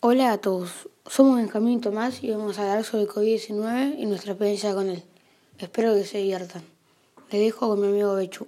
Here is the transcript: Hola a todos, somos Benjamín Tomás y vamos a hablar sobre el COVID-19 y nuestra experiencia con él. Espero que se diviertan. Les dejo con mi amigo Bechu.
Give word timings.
Hola 0.00 0.32
a 0.32 0.38
todos, 0.38 0.90
somos 1.06 1.38
Benjamín 1.38 1.80
Tomás 1.80 2.22
y 2.22 2.30
vamos 2.30 2.58
a 2.58 2.62
hablar 2.70 2.84
sobre 2.84 3.04
el 3.04 3.08
COVID-19 3.08 3.94
y 3.98 4.04
nuestra 4.04 4.32
experiencia 4.32 4.74
con 4.74 4.90
él. 4.90 5.02
Espero 5.58 5.94
que 5.94 6.04
se 6.04 6.18
diviertan. 6.18 6.62
Les 7.30 7.40
dejo 7.40 7.70
con 7.70 7.80
mi 7.80 7.86
amigo 7.86 8.14
Bechu. 8.14 8.46